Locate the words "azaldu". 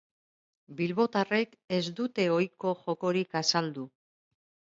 3.43-3.87